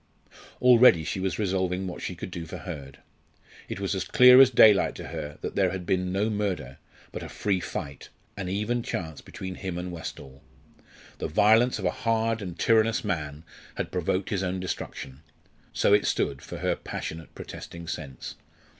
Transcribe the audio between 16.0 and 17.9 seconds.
stood, for her passionate protesting